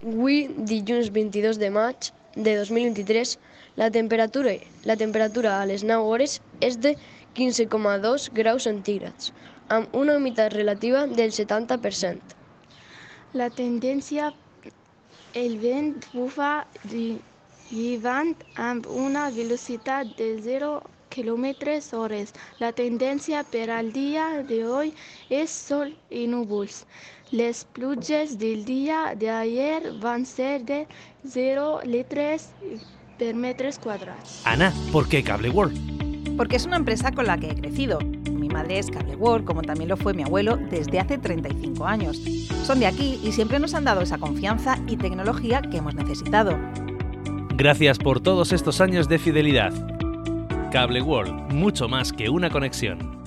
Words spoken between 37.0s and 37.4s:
con la